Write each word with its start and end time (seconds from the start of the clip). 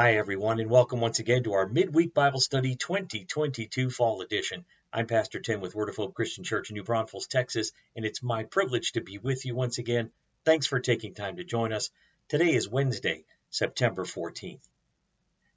Hi, 0.00 0.14
everyone, 0.14 0.60
and 0.60 0.70
welcome 0.70 0.98
once 1.02 1.18
again 1.18 1.42
to 1.42 1.52
our 1.52 1.68
Midweek 1.68 2.14
Bible 2.14 2.40
Study 2.40 2.74
2022 2.74 3.90
Fall 3.90 4.22
Edition. 4.22 4.64
I'm 4.90 5.06
Pastor 5.06 5.40
Tim 5.40 5.60
with 5.60 5.74
Word 5.74 5.90
of 5.90 5.96
Hope 5.96 6.14
Christian 6.14 6.42
Church 6.42 6.70
in 6.70 6.74
New 6.76 6.84
Braunfels, 6.84 7.26
Texas, 7.26 7.72
and 7.94 8.06
it's 8.06 8.22
my 8.22 8.44
privilege 8.44 8.92
to 8.92 9.02
be 9.02 9.18
with 9.18 9.44
you 9.44 9.54
once 9.54 9.76
again. 9.76 10.10
Thanks 10.46 10.66
for 10.66 10.80
taking 10.80 11.12
time 11.12 11.36
to 11.36 11.44
join 11.44 11.74
us. 11.74 11.90
Today 12.28 12.54
is 12.54 12.66
Wednesday, 12.66 13.26
September 13.50 14.06
14th. 14.06 14.66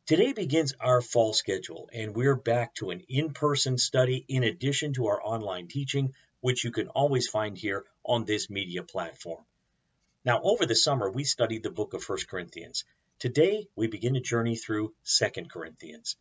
Today 0.07 0.33
begins 0.33 0.73
our 0.77 0.99
fall 0.99 1.31
schedule, 1.31 1.89
and 1.93 2.13
we're 2.13 2.35
back 2.35 2.75
to 2.75 2.89
an 2.89 2.99
in 3.07 3.31
person 3.31 3.77
study 3.77 4.25
in 4.27 4.43
addition 4.43 4.91
to 4.95 5.07
our 5.07 5.21
online 5.23 5.69
teaching, 5.69 6.13
which 6.41 6.65
you 6.65 6.71
can 6.71 6.89
always 6.89 7.29
find 7.29 7.57
here 7.57 7.85
on 8.03 8.25
this 8.25 8.49
media 8.49 8.83
platform. 8.83 9.45
Now, 10.25 10.41
over 10.41 10.65
the 10.65 10.75
summer, 10.75 11.09
we 11.09 11.23
studied 11.23 11.63
the 11.63 11.71
book 11.71 11.93
of 11.93 12.03
1 12.03 12.17
Corinthians. 12.29 12.83
Today, 13.23 13.69
we 13.77 13.87
begin 13.87 14.17
a 14.17 14.19
journey 14.19 14.57
through 14.57 14.93
2 15.05 15.45
Corinthians. 15.49 16.17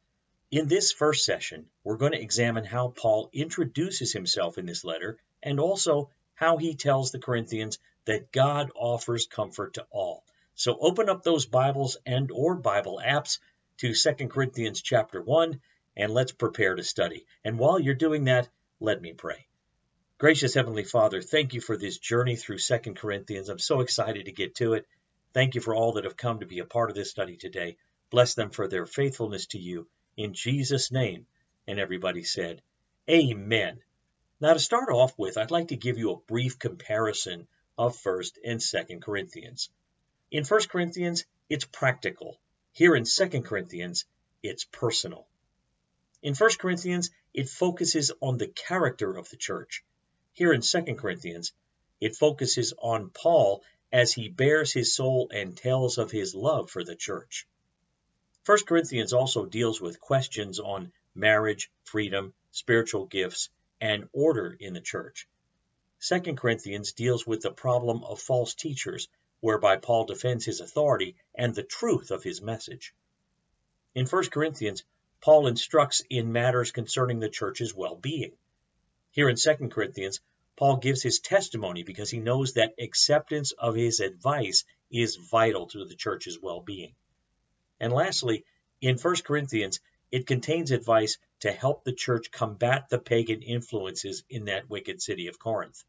In 0.53 0.69
this 0.69 0.93
first 0.93 1.25
session, 1.25 1.67
we're 1.83 1.97
going 1.97 2.13
to 2.13 2.23
examine 2.23 2.65
how 2.65 2.91
Paul 2.91 3.29
introduces 3.33 4.13
himself 4.13 4.57
in 4.57 4.67
this 4.67 4.85
letter 4.85 5.19
and 5.43 5.59
also 5.59 6.11
how 6.35 6.59
he 6.59 6.77
tells 6.77 7.11
the 7.11 7.19
Corinthians 7.19 7.81
that 8.05 8.31
God 8.31 8.71
offers 8.77 9.27
comfort 9.27 9.75
to 9.75 9.87
all. 9.91 10.23
So 10.55 10.79
open 10.79 11.09
up 11.09 11.25
those 11.25 11.45
Bibles 11.45 11.97
and 12.07 12.31
or 12.31 12.55
Bible 12.55 13.03
apps 13.05 13.41
to 13.79 13.95
2 13.95 14.29
Corinthians 14.29 14.81
chapter 14.81 15.21
1 15.21 15.61
and 15.97 16.15
let's 16.15 16.31
prepare 16.31 16.77
to 16.77 16.85
study. 16.85 17.27
And 17.43 17.59
while 17.59 17.81
you're 17.81 17.95
doing 17.95 18.27
that, 18.27 18.49
let 18.79 19.03
me 19.03 19.13
pray. 19.13 19.49
Gracious 20.19 20.55
Heavenly 20.55 20.85
Father, 20.85 21.21
thank 21.21 21.53
you 21.53 21.61
for 21.61 21.77
this 21.77 21.99
journey 21.99 22.37
through 22.37 22.59
2 22.59 22.79
Corinthians. 22.95 23.49
I'm 23.49 23.59
so 23.59 23.81
excited 23.81 24.27
to 24.27 24.33
get 24.33 24.55
to 24.55 24.75
it. 24.75 24.87
Thank 25.33 25.55
you 25.55 25.61
for 25.61 25.75
all 25.75 25.93
that 25.93 26.05
have 26.05 26.17
come 26.17 26.41
to 26.41 26.47
be 26.47 26.59
a 26.59 26.65
part 26.65 26.91
of 26.91 26.97
this 26.97 27.11
study 27.11 27.37
today. 27.37 27.77
Bless 28.11 28.35
them 28.35 28.51
for 28.51 28.69
their 28.69 28.85
faithfulness 28.85 29.47
to 29.49 29.59
you. 29.59 29.89
In 30.17 30.35
Jesus' 30.35 30.93
name. 30.93 31.27
And 31.67 31.79
everybody 31.79 32.25
said, 32.25 32.61
Amen. 33.09 33.81
Now, 34.41 34.53
to 34.53 34.59
start 34.59 34.91
off 34.91 35.17
with, 35.19 35.39
I'd 35.39 35.51
like 35.51 35.69
to 35.69 35.77
give 35.77 35.97
you 35.97 36.11
a 36.13 36.21
brief 36.21 36.59
comparison 36.59 37.47
of 37.79 37.97
1st 37.97 38.33
and 38.45 38.61
2nd 38.61 39.01
Corinthians. 39.01 39.71
In 40.31 40.45
1 40.45 40.61
Corinthians, 40.69 41.25
it's 41.49 41.65
practical. 41.65 42.39
Here 42.73 42.95
in 42.95 43.05
2 43.05 43.43
Corinthians, 43.43 44.05
it's 44.43 44.65
personal. 44.65 45.27
In 46.23 46.35
1 46.35 46.51
Corinthians, 46.59 47.11
it 47.33 47.49
focuses 47.49 48.13
on 48.21 48.39
the 48.39 48.49
character 48.49 49.17
of 49.17 49.31
the 49.31 49.37
church. 49.37 49.85
Here 50.33 50.53
in 50.53 50.61
2 50.61 50.97
Corinthians, 50.97 51.53
it 52.01 52.17
focuses 52.17 52.75
on 52.79 53.11
Paul 53.11 53.63
as 53.93 54.13
he 54.13 54.29
bares 54.29 54.73
his 54.73 54.97
soul 54.97 55.31
and 55.33 55.57
tells 55.57 55.99
of 55.99 56.11
his 56.11 56.35
love 56.35 56.71
for 56.71 56.83
the 56.83 56.97
church. 56.97 57.47
1 58.47 58.59
Corinthians 58.67 59.13
also 59.13 59.45
deals 59.45 59.81
with 59.81 60.01
questions 60.01 60.59
on 60.59 60.93
marriage, 61.15 61.71
freedom, 61.85 62.33
spiritual 62.51 63.07
gifts, 63.07 63.51
and 63.81 64.09
order 64.13 64.57
in 64.59 64.73
the 64.73 64.81
church. 64.81 65.29
2 66.01 66.35
Corinthians 66.35 66.93
deals 66.93 67.27
with 67.27 67.43
the 67.43 67.53
problem 67.53 68.03
of 68.03 68.21
false 68.21 68.55
teachers, 68.55 69.09
whereby 69.41 69.77
Paul 69.77 70.07
defends 70.07 70.45
his 70.45 70.61
authority 70.61 71.17
and 71.35 71.55
the 71.55 71.63
truth 71.63 72.11
of 72.11 72.25
his 72.25 72.41
message. 72.41 72.95
In 73.95 74.07
1 74.07 74.31
Corinthians, 74.31 74.85
Paul 75.21 75.47
instructs 75.47 76.03
in 76.11 76.33
matters 76.33 76.73
concerning 76.73 77.21
the 77.21 77.29
church's 77.29 77.75
well 77.75 77.95
being. 77.95 78.33
Here 79.13 79.29
in 79.29 79.37
2 79.37 79.69
Corinthians, 79.69 80.21
Paul 80.57 80.77
gives 80.77 81.03
his 81.03 81.21
testimony 81.21 81.83
because 81.83 82.11
he 82.11 82.19
knows 82.19 82.55
that 82.55 82.75
acceptance 82.79 83.53
of 83.53 83.75
his 83.75 84.01
advice 84.01 84.65
is 84.91 85.17
vital 85.17 85.67
to 85.69 85.85
the 85.85 85.97
church's 85.97 86.39
well 86.41 86.61
being. 86.61 86.95
And 87.81 87.93
lastly, 87.93 88.45
in 88.81 88.99
1 88.99 89.17
Corinthians, 89.25 89.81
it 90.11 90.27
contains 90.27 90.71
advice 90.71 91.19
to 91.41 91.51
help 91.51 91.85
the 91.85 91.93
church 91.93 92.31
combat 92.31 92.89
the 92.91 92.99
pagan 92.99 93.43
influences 93.43 94.23
in 94.29 94.45
that 94.45 94.69
wicked 94.69 95.01
city 95.01 95.29
of 95.29 95.39
Corinth. 95.39 95.83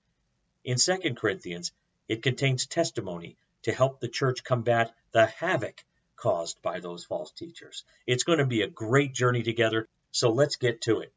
In 0.63 0.77
2 0.77 1.13
Corinthians, 1.15 1.71
it 2.07 2.23
contains 2.23 2.65
testimony 2.65 3.37
to 3.63 3.73
help 3.73 3.99
the 3.99 4.07
church 4.07 4.43
combat 4.43 4.95
the 5.11 5.25
havoc 5.25 5.83
caused 6.15 6.61
by 6.61 6.79
those 6.79 7.03
false 7.03 7.31
teachers. 7.31 7.83
It's 8.07 8.23
going 8.23 8.39
to 8.39 8.45
be 8.45 8.61
a 8.61 8.67
great 8.67 9.13
journey 9.13 9.43
together, 9.43 9.89
so 10.11 10.31
let's 10.31 10.55
get 10.55 10.81
to 10.81 11.01
it. 11.01 11.11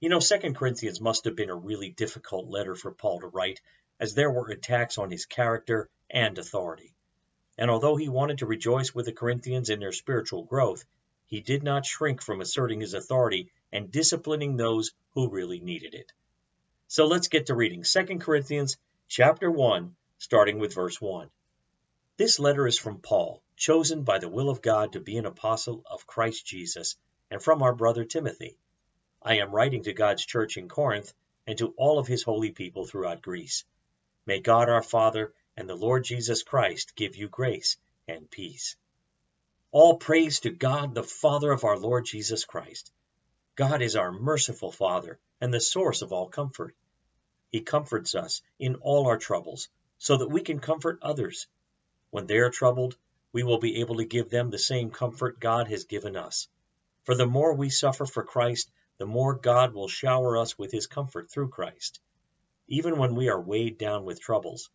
You 0.00 0.08
know, 0.08 0.20
Second 0.20 0.54
Corinthians 0.54 1.00
must 1.00 1.24
have 1.24 1.34
been 1.34 1.50
a 1.50 1.56
really 1.56 1.90
difficult 1.90 2.46
letter 2.46 2.76
for 2.76 2.92
Paul 2.92 3.18
to 3.18 3.26
write, 3.26 3.60
as 3.98 4.14
there 4.14 4.30
were 4.30 4.48
attacks 4.48 4.96
on 4.96 5.10
his 5.10 5.26
character 5.26 5.90
and 6.08 6.38
authority. 6.38 6.94
And 7.56 7.68
although 7.68 7.96
he 7.96 8.08
wanted 8.08 8.38
to 8.38 8.46
rejoice 8.46 8.94
with 8.94 9.06
the 9.06 9.12
Corinthians 9.12 9.70
in 9.70 9.80
their 9.80 9.90
spiritual 9.90 10.44
growth, 10.44 10.84
he 11.26 11.40
did 11.40 11.64
not 11.64 11.84
shrink 11.84 12.22
from 12.22 12.40
asserting 12.40 12.80
his 12.80 12.94
authority 12.94 13.50
and 13.72 13.90
disciplining 13.90 14.56
those 14.56 14.92
who 15.14 15.30
really 15.30 15.58
needed 15.58 15.94
it. 15.94 16.12
So 16.86 17.06
let's 17.06 17.26
get 17.26 17.46
to 17.46 17.56
reading 17.56 17.82
2 17.82 18.18
Corinthians 18.20 18.76
chapter 19.08 19.50
1, 19.50 19.96
starting 20.18 20.60
with 20.60 20.74
verse 20.74 21.00
1. 21.00 21.28
This 22.18 22.38
letter 22.38 22.68
is 22.68 22.78
from 22.78 23.00
Paul, 23.00 23.42
chosen 23.56 24.04
by 24.04 24.20
the 24.20 24.28
will 24.28 24.48
of 24.48 24.62
God 24.62 24.92
to 24.92 25.00
be 25.00 25.16
an 25.16 25.26
apostle 25.26 25.82
of 25.90 26.06
Christ 26.06 26.46
Jesus, 26.46 26.94
and 27.32 27.42
from 27.42 27.64
our 27.64 27.74
brother 27.74 28.04
Timothy 28.04 28.56
I 29.22 29.38
am 29.38 29.54
writing 29.54 29.82
to 29.84 29.92
God's 29.92 30.24
church 30.24 30.56
in 30.56 30.68
Corinth 30.68 31.12
and 31.46 31.58
to 31.58 31.74
all 31.76 31.98
of 31.98 32.06
his 32.06 32.22
holy 32.22 32.52
people 32.52 32.86
throughout 32.86 33.22
Greece. 33.22 33.64
May 34.26 34.40
God 34.40 34.68
our 34.68 34.82
Father 34.82 35.32
and 35.56 35.68
the 35.68 35.74
Lord 35.74 36.04
Jesus 36.04 36.42
Christ 36.42 36.94
give 36.94 37.16
you 37.16 37.28
grace 37.28 37.76
and 38.06 38.30
peace. 38.30 38.76
All 39.72 39.96
praise 39.96 40.40
to 40.40 40.50
God, 40.50 40.94
the 40.94 41.02
Father 41.02 41.50
of 41.50 41.64
our 41.64 41.78
Lord 41.78 42.04
Jesus 42.04 42.44
Christ. 42.44 42.92
God 43.56 43.82
is 43.82 43.96
our 43.96 44.12
merciful 44.12 44.70
Father 44.70 45.18
and 45.40 45.52
the 45.52 45.60
source 45.60 46.02
of 46.02 46.12
all 46.12 46.28
comfort. 46.28 46.76
He 47.50 47.60
comforts 47.60 48.14
us 48.14 48.40
in 48.58 48.76
all 48.76 49.06
our 49.06 49.18
troubles 49.18 49.68
so 49.98 50.16
that 50.18 50.30
we 50.30 50.42
can 50.42 50.60
comfort 50.60 51.00
others. 51.02 51.48
When 52.10 52.26
they 52.26 52.38
are 52.38 52.50
troubled, 52.50 52.96
we 53.32 53.42
will 53.42 53.58
be 53.58 53.80
able 53.80 53.96
to 53.96 54.04
give 54.04 54.30
them 54.30 54.50
the 54.50 54.58
same 54.58 54.90
comfort 54.90 55.40
God 55.40 55.68
has 55.68 55.84
given 55.84 56.16
us. 56.16 56.48
For 57.02 57.14
the 57.14 57.26
more 57.26 57.54
we 57.54 57.68
suffer 57.68 58.06
for 58.06 58.22
Christ, 58.22 58.70
the 58.98 59.06
more 59.06 59.34
God 59.34 59.72
will 59.72 59.88
shower 59.88 60.36
us 60.36 60.58
with 60.58 60.72
his 60.72 60.86
comfort 60.86 61.30
through 61.30 61.48
Christ. 61.48 62.00
Even 62.66 62.98
when 62.98 63.14
we 63.14 63.28
are 63.28 63.40
weighed 63.40 63.78
down 63.78 64.04
with 64.04 64.20
troubles, 64.20 64.70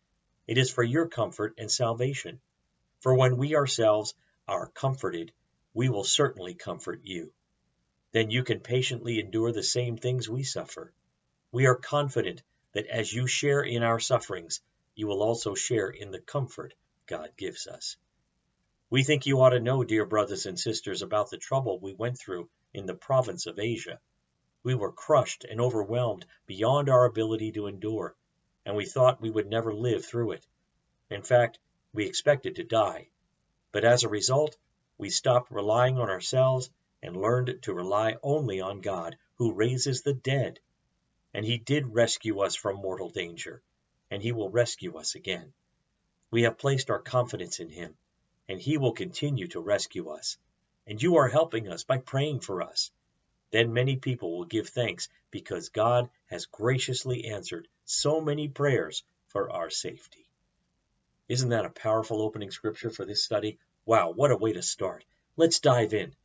it 0.46 0.58
is 0.58 0.70
for 0.70 0.82
your 0.82 1.08
comfort 1.08 1.54
and 1.58 1.70
salvation. 1.70 2.40
For 3.00 3.14
when 3.14 3.36
we 3.36 3.54
ourselves 3.54 4.14
are 4.48 4.70
comforted, 4.70 5.32
we 5.74 5.88
will 5.88 6.04
certainly 6.04 6.54
comfort 6.54 7.00
you. 7.04 7.32
Then 8.12 8.30
you 8.30 8.44
can 8.44 8.60
patiently 8.60 9.20
endure 9.20 9.52
the 9.52 9.62
same 9.62 9.96
things 9.96 10.28
we 10.28 10.42
suffer. 10.42 10.92
We 11.52 11.66
are 11.66 11.76
confident 11.76 12.42
that 12.72 12.86
as 12.86 13.12
you 13.12 13.26
share 13.26 13.62
in 13.62 13.82
our 13.82 14.00
sufferings, 14.00 14.60
you 14.94 15.06
will 15.06 15.22
also 15.22 15.54
share 15.54 15.90
in 15.90 16.10
the 16.10 16.20
comfort 16.20 16.74
God 17.06 17.30
gives 17.36 17.66
us. 17.66 17.96
We 18.90 19.02
think 19.02 19.26
you 19.26 19.40
ought 19.40 19.50
to 19.50 19.60
know, 19.60 19.84
dear 19.84 20.06
brothers 20.06 20.46
and 20.46 20.58
sisters, 20.58 21.02
about 21.02 21.30
the 21.30 21.36
trouble 21.36 21.78
we 21.78 21.94
went 21.94 22.18
through 22.18 22.48
in 22.72 22.86
the 22.86 22.94
province 22.94 23.46
of 23.46 23.58
Asia. 23.58 24.00
We 24.64 24.74
were 24.74 24.92
crushed 24.92 25.44
and 25.44 25.60
overwhelmed 25.60 26.24
beyond 26.46 26.88
our 26.88 27.04
ability 27.04 27.52
to 27.52 27.66
endure, 27.66 28.16
and 28.64 28.74
we 28.74 28.86
thought 28.86 29.20
we 29.20 29.30
would 29.30 29.46
never 29.46 29.74
live 29.74 30.06
through 30.06 30.32
it. 30.32 30.46
In 31.10 31.22
fact, 31.22 31.58
we 31.92 32.06
expected 32.06 32.56
to 32.56 32.64
die. 32.64 33.10
But 33.72 33.84
as 33.84 34.04
a 34.04 34.08
result, 34.08 34.56
we 34.96 35.10
stopped 35.10 35.50
relying 35.50 35.98
on 35.98 36.08
ourselves 36.08 36.70
and 37.02 37.14
learned 37.14 37.58
to 37.64 37.74
rely 37.74 38.16
only 38.22 38.62
on 38.62 38.80
God, 38.80 39.18
who 39.36 39.52
raises 39.52 40.00
the 40.00 40.14
dead. 40.14 40.60
And 41.34 41.44
He 41.44 41.58
did 41.58 41.94
rescue 41.94 42.40
us 42.40 42.56
from 42.56 42.76
mortal 42.76 43.10
danger, 43.10 43.62
and 44.10 44.22
He 44.22 44.32
will 44.32 44.48
rescue 44.48 44.96
us 44.96 45.14
again. 45.14 45.52
We 46.30 46.44
have 46.44 46.56
placed 46.56 46.88
our 46.88 47.02
confidence 47.02 47.60
in 47.60 47.68
Him, 47.68 47.98
and 48.48 48.58
He 48.58 48.78
will 48.78 48.92
continue 48.92 49.48
to 49.48 49.60
rescue 49.60 50.08
us. 50.08 50.38
And 50.86 51.02
you 51.02 51.16
are 51.16 51.28
helping 51.28 51.68
us 51.68 51.84
by 51.84 51.98
praying 51.98 52.40
for 52.40 52.62
us. 52.62 52.90
Then 53.54 53.72
many 53.72 53.94
people 53.94 54.36
will 54.36 54.46
give 54.46 54.68
thanks 54.68 55.08
because 55.30 55.68
God 55.68 56.10
has 56.26 56.46
graciously 56.46 57.26
answered 57.26 57.68
so 57.84 58.20
many 58.20 58.48
prayers 58.48 59.04
for 59.28 59.48
our 59.48 59.70
safety. 59.70 60.26
Isn't 61.28 61.50
that 61.50 61.64
a 61.64 61.70
powerful 61.70 62.20
opening 62.20 62.50
scripture 62.50 62.90
for 62.90 63.04
this 63.04 63.22
study? 63.22 63.60
Wow, 63.86 64.10
what 64.10 64.32
a 64.32 64.36
way 64.36 64.54
to 64.54 64.60
start. 64.60 65.04
Let's 65.36 65.60
dive 65.60 65.94
in. 65.94 66.16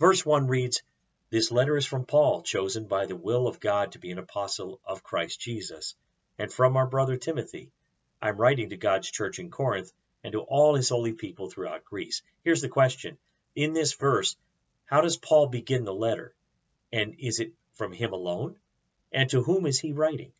Verse 0.00 0.26
1 0.26 0.48
reads 0.48 0.82
This 1.30 1.52
letter 1.52 1.76
is 1.76 1.86
from 1.86 2.04
Paul, 2.04 2.42
chosen 2.42 2.88
by 2.88 3.06
the 3.06 3.14
will 3.14 3.46
of 3.46 3.60
God 3.60 3.92
to 3.92 4.00
be 4.00 4.10
an 4.10 4.18
apostle 4.18 4.80
of 4.84 5.04
Christ 5.04 5.38
Jesus, 5.40 5.94
and 6.36 6.52
from 6.52 6.76
our 6.76 6.88
brother 6.88 7.16
Timothy. 7.16 7.70
I'm 8.20 8.36
writing 8.36 8.70
to 8.70 8.76
God's 8.76 9.08
church 9.08 9.38
in 9.38 9.52
Corinth 9.52 9.92
and 10.24 10.32
to 10.32 10.40
all 10.40 10.74
his 10.74 10.88
holy 10.88 11.12
people 11.12 11.48
throughout 11.48 11.84
Greece. 11.84 12.22
Here's 12.42 12.60
the 12.60 12.68
question 12.68 13.18
In 13.54 13.72
this 13.72 13.92
verse, 13.94 14.34
how 14.86 15.00
does 15.00 15.16
Paul 15.16 15.46
begin 15.46 15.84
the 15.84 15.94
letter? 15.94 16.34
And 16.92 17.14
is 17.18 17.40
it 17.40 17.52
from 17.72 17.92
him 17.92 18.12
alone? 18.12 18.56
And 19.12 19.30
to 19.30 19.42
whom 19.42 19.66
is 19.66 19.78
he 19.78 19.92
writing? 19.92 20.32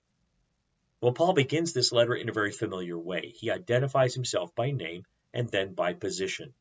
Well, 1.01 1.13
Paul 1.13 1.33
begins 1.33 1.73
this 1.73 1.93
letter 1.93 2.15
in 2.15 2.29
a 2.29 2.33
very 2.33 2.53
familiar 2.53 2.99
way. 2.99 3.33
He 3.37 3.51
identifies 3.51 4.15
himself 4.15 4.55
by 4.55 4.71
name 4.71 5.07
and 5.33 5.49
then 5.49 5.75
by 5.75 5.95
position. 5.95 6.53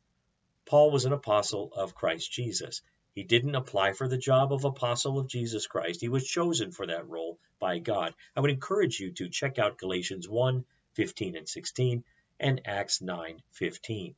Paul 0.66 0.92
was 0.92 1.06
an 1.06 1.14
apostle 1.14 1.74
of 1.74 1.96
Christ 1.96 2.32
Jesus. 2.32 2.82
He 3.16 3.24
didn't 3.24 3.56
apply 3.56 3.94
for 3.94 4.08
the 4.08 4.18
job 4.18 4.54
of 4.54 4.64
apostle 4.64 5.18
of 5.18 5.28
Jesus 5.28 5.68
Christ. 5.68 6.00
He 6.00 6.10
was 6.10 6.28
chosen 6.28 6.72
for 6.72 6.86
that 6.88 7.10
role 7.10 7.40
by 7.60 7.80
God. 7.80 8.14
I 8.36 8.40
would 8.40 8.52
encourage 8.52 9.00
you 9.00 9.12
to 9.14 9.30
check 9.30 9.60
out 9.60 9.78
Galatians 9.78 10.30
1 10.30 10.64
15 10.94 11.36
and 11.36 11.50
16 11.50 12.04
and 12.40 12.62
Acts 12.66 13.02
9 13.02 13.42
15. 13.52 14.16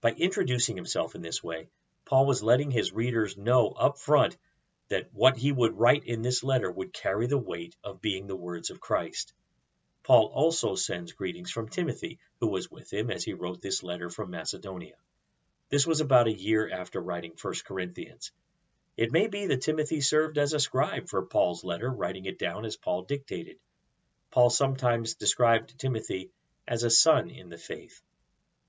By 0.00 0.10
introducing 0.10 0.76
himself 0.76 1.14
in 1.14 1.22
this 1.22 1.42
way, 1.42 1.68
Paul 2.04 2.26
was 2.26 2.42
letting 2.42 2.70
his 2.70 2.92
readers 2.92 3.38
know 3.38 3.68
up 3.70 3.98
front 3.98 4.36
that 4.88 5.08
what 5.12 5.36
he 5.36 5.50
would 5.50 5.78
write 5.78 6.04
in 6.04 6.22
this 6.22 6.44
letter 6.44 6.70
would 6.70 6.92
carry 6.92 7.26
the 7.26 7.38
weight 7.38 7.76
of 7.82 8.00
being 8.00 8.26
the 8.26 8.36
words 8.36 8.70
of 8.70 8.80
Christ. 8.80 9.32
Paul 10.02 10.26
also 10.26 10.74
sends 10.74 11.12
greetings 11.12 11.50
from 11.50 11.68
Timothy, 11.68 12.18
who 12.40 12.48
was 12.48 12.70
with 12.70 12.92
him 12.92 13.10
as 13.10 13.24
he 13.24 13.32
wrote 13.32 13.62
this 13.62 13.82
letter 13.82 14.10
from 14.10 14.30
Macedonia. 14.30 14.96
This 15.70 15.86
was 15.86 16.00
about 16.00 16.28
a 16.28 16.32
year 16.32 16.70
after 16.70 17.00
writing 17.00 17.32
1 17.40 17.54
Corinthians. 17.64 18.30
It 18.96 19.10
may 19.10 19.26
be 19.26 19.46
that 19.46 19.62
Timothy 19.62 20.02
served 20.02 20.36
as 20.36 20.52
a 20.52 20.60
scribe 20.60 21.08
for 21.08 21.24
Paul's 21.24 21.64
letter, 21.64 21.90
writing 21.90 22.26
it 22.26 22.38
down 22.38 22.64
as 22.64 22.76
Paul 22.76 23.02
dictated. 23.02 23.58
Paul 24.30 24.50
sometimes 24.50 25.14
described 25.14 25.78
Timothy 25.78 26.30
as 26.68 26.84
a 26.84 26.90
son 26.90 27.30
in 27.30 27.48
the 27.48 27.58
faith. 27.58 28.02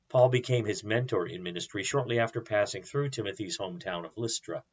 Paul 0.10 0.30
became 0.30 0.66
his 0.66 0.84
mentor 0.84 1.28
in 1.28 1.44
ministry 1.44 1.84
shortly 1.84 2.20
after 2.20 2.40
passing 2.40 2.84
through 2.84 3.10
Timothy's 3.10 3.58
hometown 3.58 4.06
of 4.06 4.18
Lystra. 4.18 4.64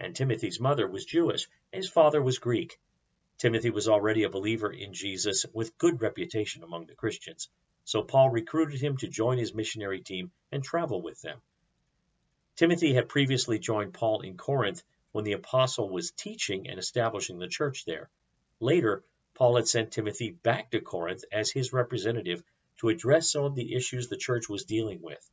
And 0.00 0.14
Timothy's 0.14 0.60
mother 0.60 0.86
was 0.86 1.04
Jewish, 1.04 1.48
and 1.72 1.82
his 1.82 1.90
father 1.90 2.22
was 2.22 2.38
Greek. 2.38 2.78
Timothy 3.38 3.70
was 3.70 3.88
already 3.88 4.22
a 4.22 4.30
believer 4.30 4.72
in 4.72 4.92
Jesus 4.92 5.44
with 5.52 5.76
good 5.78 6.00
reputation 6.00 6.62
among 6.62 6.86
the 6.86 6.94
Christians. 6.94 7.48
So 7.84 8.02
Paul 8.02 8.30
recruited 8.30 8.80
him 8.80 8.96
to 8.98 9.08
join 9.08 9.38
his 9.38 9.54
missionary 9.54 10.00
team 10.00 10.32
and 10.50 10.64
travel 10.64 11.02
with 11.02 11.20
them. 11.20 11.40
Timothy 12.56 12.94
had 12.94 13.08
previously 13.08 13.58
joined 13.58 13.94
Paul 13.94 14.20
in 14.20 14.36
Corinth 14.36 14.82
when 15.12 15.24
the 15.24 15.32
apostle 15.32 15.90
was 15.90 16.12
teaching 16.12 16.68
and 16.68 16.78
establishing 16.78 17.38
the 17.38 17.48
church 17.48 17.84
there. 17.84 18.08
Later, 18.60 19.04
Paul 19.34 19.56
had 19.56 19.68
sent 19.68 19.92
Timothy 19.92 20.30
back 20.30 20.70
to 20.70 20.80
Corinth 20.80 21.24
as 21.32 21.50
his 21.50 21.72
representative 21.72 22.42
to 22.78 22.88
address 22.88 23.30
some 23.30 23.44
of 23.44 23.54
the 23.54 23.74
issues 23.74 24.08
the 24.08 24.16
church 24.16 24.48
was 24.48 24.64
dealing 24.64 25.02
with. 25.02 25.28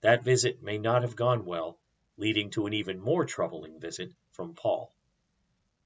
That 0.00 0.24
visit 0.24 0.62
may 0.62 0.78
not 0.78 1.02
have 1.02 1.16
gone 1.16 1.44
well, 1.44 1.78
leading 2.16 2.50
to 2.50 2.66
an 2.66 2.72
even 2.72 3.00
more 3.00 3.24
troubling 3.24 3.80
visit 3.80 4.12
from 4.32 4.54
Paul. 4.54 4.92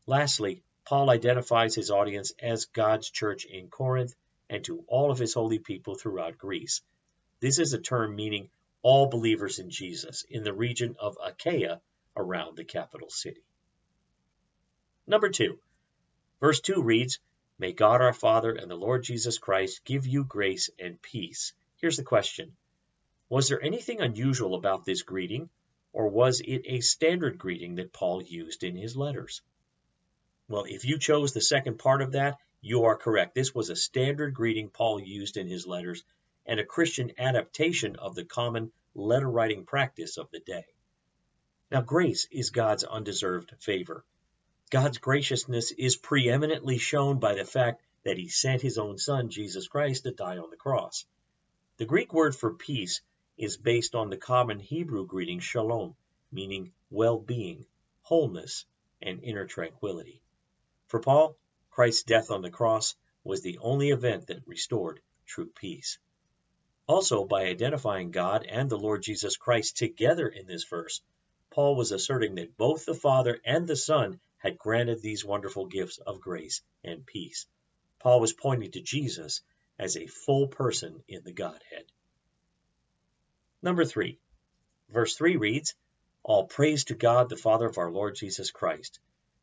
Lastly, 0.07 0.63
Paul 0.85 1.11
identifies 1.11 1.75
his 1.75 1.91
audience 1.91 2.33
as 2.39 2.67
God's 2.67 3.11
church 3.11 3.45
in 3.45 3.69
Corinth 3.69 4.15
and 4.49 4.65
to 4.65 4.85
all 4.87 5.11
of 5.11 5.19
his 5.19 5.35
holy 5.35 5.59
people 5.59 5.97
throughout 5.97 6.39
Greece. 6.39 6.83
This 7.41 7.59
is 7.59 7.73
a 7.73 7.81
term 7.81 8.15
meaning 8.15 8.51
all 8.83 9.09
believers 9.09 9.59
in 9.59 9.71
Jesus 9.71 10.25
in 10.31 10.45
the 10.45 10.55
region 10.55 10.95
of 11.01 11.19
Achaia 11.21 11.81
around 12.17 12.57
the 12.57 12.65
capital 12.65 13.11
city. 13.11 13.43
Number 15.07 15.29
two, 15.29 15.59
verse 16.41 16.61
2 16.61 16.83
reads, 16.83 17.19
May 17.59 17.73
God 17.73 18.01
our 18.01 18.13
Father 18.13 18.53
and 18.53 18.71
the 18.71 18.77
Lord 18.77 19.03
Jesus 19.03 19.39
Christ 19.39 19.85
give 19.85 20.07
you 20.07 20.25
grace 20.25 20.71
and 20.79 21.01
peace. 21.03 21.53
Here's 21.79 21.97
the 21.97 22.05
question 22.05 22.57
Was 23.29 23.49
there 23.49 23.63
anything 23.63 24.01
unusual 24.01 24.55
about 24.55 24.85
this 24.85 25.03
greeting, 25.03 25.51
or 25.97 26.09
was 26.09 26.43
it 26.45 26.61
a 26.67 26.81
standard 26.81 27.39
greeting 27.39 27.77
that 27.77 27.91
Paul 27.91 28.23
used 28.23 28.63
in 28.63 28.77
his 28.77 28.99
letters? 28.99 29.41
Well, 30.47 30.65
if 30.69 30.85
you 30.85 30.99
chose 30.99 31.33
the 31.33 31.41
second 31.41 31.79
part 31.79 32.03
of 32.03 32.13
that, 32.13 32.37
you 32.61 32.85
are 32.85 32.99
correct. 32.99 33.35
This 33.35 33.55
was 33.55 33.71
a 33.71 33.77
standard 33.77 34.35
greeting 34.35 34.69
Paul 34.69 35.01
used 35.01 35.39
in 35.39 35.49
his 35.49 35.67
letters 35.67 36.05
and 36.45 36.61
a 36.61 36.67
Christian 36.67 37.13
adaptation 37.17 37.97
of 37.97 38.15
the 38.15 38.27
common 38.27 38.73
letter 38.95 39.27
writing 39.27 39.65
practice 39.65 40.19
of 40.19 40.31
the 40.31 40.41
day. 40.41 40.67
Now, 41.71 41.81
grace 41.81 42.29
is 42.31 42.51
God's 42.51 42.85
undeserved 42.85 43.55
favor. 43.59 44.05
God's 44.71 44.99
graciousness 44.99 45.73
is 45.73 45.97
preeminently 45.97 46.77
shown 46.77 47.21
by 47.21 47.37
the 47.37 47.47
fact 47.47 47.83
that 48.05 48.19
he 48.19 48.29
sent 48.29 48.61
his 48.61 48.77
own 48.77 48.99
son, 48.99 49.31
Jesus 49.31 49.67
Christ, 49.67 50.05
to 50.05 50.11
die 50.11 50.37
on 50.37 50.51
the 50.51 50.57
cross. 50.57 51.07
The 51.79 51.87
Greek 51.87 52.13
word 52.13 52.37
for 52.37 52.53
peace 52.53 53.01
is 53.37 53.57
based 53.57 53.95
on 53.95 54.11
the 54.11 54.17
common 54.17 54.59
Hebrew 54.59 55.07
greeting 55.07 55.41
shalom, 55.41 55.97
meaning 56.33 56.73
well 56.91 57.19
being, 57.19 57.67
wholeness, 58.03 58.65
and 59.03 59.23
inner 59.23 59.47
tranquility. 59.47 60.23
For 60.87 61.01
Paul, 61.01 61.37
Christ's 61.71 62.05
death 62.05 62.31
on 62.31 62.43
the 62.43 62.51
cross 62.51 62.95
was 63.25 63.43
the 63.43 63.59
only 63.59 63.91
event 63.91 64.29
that 64.29 64.47
restored 64.47 65.01
true 65.27 65.51
peace. 65.51 65.99
Also, 66.87 67.25
by 67.25 67.47
identifying 67.47 68.13
God 68.13 68.47
and 68.49 68.71
the 68.71 68.79
Lord 68.79 69.03
Jesus 69.03 69.37
Christ 69.37 69.77
together 69.77 70.29
in 70.29 70.47
this 70.47 70.65
verse, 70.65 71.03
Paul 71.51 71.75
was 71.75 71.91
asserting 71.91 72.37
that 72.37 72.57
both 72.57 72.87
the 72.87 72.95
Father 72.95 73.41
and 73.45 73.67
the 73.67 73.77
Son 73.77 74.21
had 74.39 74.59
granted 74.59 75.03
these 75.03 75.25
wonderful 75.25 75.67
gifts 75.67 75.99
of 75.99 76.21
grace 76.21 76.63
and 76.85 77.05
peace. 77.05 77.47
Paul 77.99 78.21
was 78.21 78.33
pointing 78.33 78.71
to 78.71 78.81
Jesus 78.81 79.43
as 79.79 79.97
a 79.97 80.07
full 80.07 80.49
person 80.49 81.03
in 81.09 81.25
the 81.25 81.33
Godhead. 81.33 81.91
Number 83.63 83.85
three, 83.85 84.19
verse 84.91 85.17
3 85.17 85.37
reads, 85.37 85.75
All 86.23 86.47
praise 86.47 86.85
to 86.85 86.95
God, 86.95 87.29
the 87.29 87.37
Father 87.37 87.67
of 87.67 87.79
our 87.79 87.91
Lord 87.91 88.15
Jesus 88.15 88.51
Christ 88.51 89.01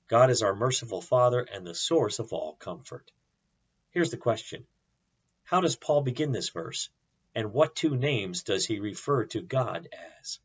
God 0.08 0.30
is 0.30 0.44
our 0.44 0.54
merciful 0.54 1.02
Father 1.02 1.40
and 1.40 1.66
the 1.66 1.74
source 1.74 2.20
of 2.20 2.34
all 2.34 2.54
comfort. 2.54 3.12
Here's 3.92 4.12
the 4.12 4.18
question 4.18 4.68
How 5.44 5.62
does 5.62 5.76
Paul 5.76 6.02
begin 6.02 6.32
this 6.32 6.50
verse? 6.50 6.90
And 7.34 7.54
what 7.54 7.76
two 7.76 7.96
names 7.96 8.44
does 8.44 8.66
he 8.66 8.80
refer 8.80 9.26
to 9.26 9.42
God 9.42 9.90
as? 10.20 10.40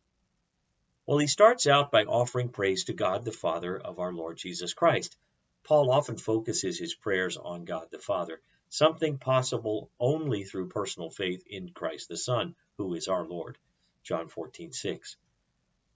Well, 1.05 1.19
he 1.19 1.27
starts 1.27 1.67
out 1.67 1.91
by 1.91 2.05
offering 2.05 2.49
praise 2.49 2.85
to 2.85 2.95
God 2.95 3.25
the 3.25 3.33
Father 3.33 3.77
of 3.77 3.99
our 3.99 4.13
Lord 4.13 4.39
Jesus 4.39 4.73
Christ. 4.73 5.17
Paul 5.65 5.91
often 5.91 6.17
focuses 6.17 6.79
his 6.79 6.95
prayers 6.95 7.37
on 7.37 7.67
God 7.67 7.89
the 7.91 7.99
Father, 7.99 8.41
something 8.71 9.19
possible 9.19 9.91
only 9.99 10.45
through 10.45 10.69
personal 10.69 11.11
faith 11.11 11.43
in 11.47 11.71
Christ 11.75 12.09
the 12.09 12.17
Son, 12.17 12.55
who 12.79 12.95
is 12.95 13.09
our 13.09 13.27
Lord. 13.27 13.59
John 14.03 14.29
14:6. 14.29 15.17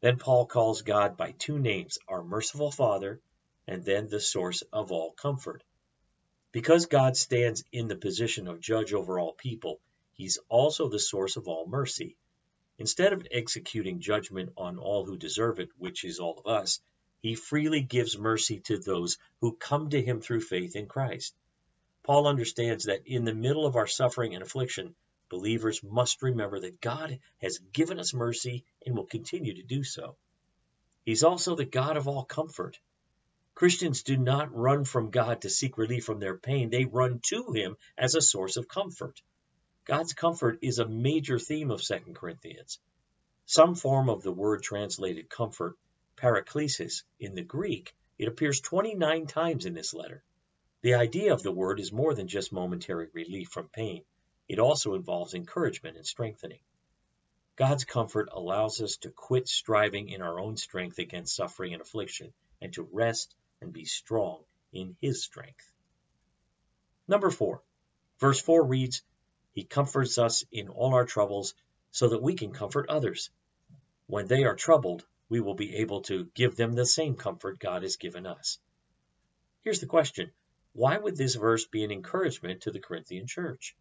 Then 0.00 0.18
Paul 0.18 0.46
calls 0.46 0.82
God 0.82 1.16
by 1.16 1.32
two 1.32 1.58
names, 1.58 1.98
our 2.08 2.22
merciful 2.22 2.70
Father 2.70 3.20
and 3.66 3.84
then 3.84 4.08
the 4.08 4.20
source 4.20 4.62
of 4.72 4.90
all 4.90 5.12
comfort. 5.12 5.62
Because 6.50 6.86
God 6.86 7.16
stands 7.16 7.64
in 7.72 7.88
the 7.88 7.96
position 7.96 8.48
of 8.48 8.60
judge 8.60 8.92
over 8.92 9.18
all 9.18 9.32
people, 9.32 9.80
he's 10.12 10.38
also 10.48 10.88
the 10.88 10.98
source 10.98 11.36
of 11.36 11.48
all 11.48 11.66
mercy. 11.66 12.16
Instead 12.78 13.12
of 13.12 13.26
executing 13.30 14.00
judgment 14.00 14.52
on 14.56 14.78
all 14.78 15.06
who 15.06 15.16
deserve 15.16 15.60
it, 15.60 15.70
which 15.78 16.04
is 16.04 16.18
all 16.18 16.38
of 16.38 16.46
us, 16.46 16.80
he 17.20 17.36
freely 17.36 17.80
gives 17.80 18.18
mercy 18.18 18.58
to 18.60 18.78
those 18.78 19.18
who 19.40 19.54
come 19.54 19.90
to 19.90 20.02
him 20.02 20.20
through 20.20 20.40
faith 20.40 20.74
in 20.74 20.86
Christ. 20.86 21.34
Paul 22.02 22.26
understands 22.26 22.84
that 22.86 23.06
in 23.06 23.24
the 23.24 23.34
middle 23.34 23.64
of 23.64 23.76
our 23.76 23.86
suffering 23.86 24.34
and 24.34 24.42
affliction, 24.42 24.96
believers 25.32 25.82
must 25.82 26.20
remember 26.20 26.60
that 26.60 26.78
God 26.82 27.18
has 27.40 27.58
given 27.72 27.98
us 27.98 28.12
mercy 28.12 28.66
and 28.84 28.94
will 28.94 29.06
continue 29.06 29.54
to 29.54 29.62
do 29.62 29.82
so. 29.82 30.14
He's 31.06 31.24
also 31.24 31.56
the 31.56 31.64
God 31.64 31.96
of 31.96 32.06
all 32.06 32.22
comfort. 32.22 32.78
Christians 33.54 34.02
do 34.02 34.18
not 34.18 34.54
run 34.54 34.84
from 34.84 35.10
God 35.10 35.40
to 35.40 35.48
seek 35.48 35.78
relief 35.78 36.04
from 36.04 36.20
their 36.20 36.36
pain, 36.36 36.68
they 36.68 36.84
run 36.84 37.20
to 37.30 37.50
Him 37.54 37.78
as 37.96 38.14
a 38.14 38.20
source 38.20 38.58
of 38.58 38.68
comfort. 38.68 39.22
God's 39.86 40.12
comfort 40.12 40.58
is 40.60 40.78
a 40.78 40.86
major 40.86 41.38
theme 41.38 41.70
of 41.70 41.82
2 41.82 42.12
Corinthians. 42.12 42.78
Some 43.46 43.74
form 43.74 44.10
of 44.10 44.22
the 44.22 44.32
word 44.32 44.62
translated 44.62 45.30
comfort, 45.30 45.78
paraklesis, 46.14 47.04
in 47.18 47.34
the 47.34 47.42
Greek, 47.42 47.94
it 48.18 48.28
appears 48.28 48.60
29 48.60 49.26
times 49.28 49.64
in 49.64 49.72
this 49.72 49.94
letter. 49.94 50.22
The 50.82 50.92
idea 50.92 51.32
of 51.32 51.42
the 51.42 51.52
word 51.52 51.80
is 51.80 51.90
more 51.90 52.14
than 52.14 52.28
just 52.28 52.52
momentary 52.52 53.08
relief 53.14 53.48
from 53.48 53.70
pain, 53.70 54.04
it 54.52 54.58
also 54.58 54.92
involves 54.92 55.32
encouragement 55.32 55.96
and 55.96 56.06
strengthening. 56.06 56.60
God's 57.56 57.86
comfort 57.86 58.28
allows 58.30 58.82
us 58.82 58.98
to 58.98 59.10
quit 59.10 59.48
striving 59.48 60.10
in 60.10 60.20
our 60.20 60.38
own 60.38 60.58
strength 60.58 60.98
against 60.98 61.34
suffering 61.34 61.72
and 61.72 61.80
affliction 61.80 62.34
and 62.60 62.70
to 62.74 62.86
rest 62.92 63.34
and 63.62 63.72
be 63.72 63.86
strong 63.86 64.44
in 64.70 64.94
his 65.00 65.24
strength. 65.24 65.72
Number 67.08 67.30
four, 67.30 67.62
verse 68.18 68.42
4 68.42 68.66
reads, 68.66 69.00
He 69.54 69.64
comforts 69.64 70.18
us 70.18 70.44
in 70.52 70.68
all 70.68 70.92
our 70.92 71.06
troubles 71.06 71.54
so 71.90 72.10
that 72.10 72.22
we 72.22 72.34
can 72.34 72.52
comfort 72.52 72.90
others. 72.90 73.30
When 74.06 74.26
they 74.26 74.44
are 74.44 74.54
troubled, 74.54 75.06
we 75.30 75.40
will 75.40 75.54
be 75.54 75.76
able 75.76 76.02
to 76.02 76.26
give 76.34 76.56
them 76.56 76.74
the 76.74 76.84
same 76.84 77.16
comfort 77.16 77.58
God 77.58 77.84
has 77.84 77.96
given 77.96 78.26
us. 78.26 78.58
Here's 79.62 79.80
the 79.80 79.86
question 79.86 80.30
Why 80.74 80.98
would 80.98 81.16
this 81.16 81.36
verse 81.36 81.64
be 81.64 81.84
an 81.84 81.90
encouragement 81.90 82.60
to 82.62 82.70
the 82.70 82.80
Corinthian 82.80 83.26
church? 83.26 83.74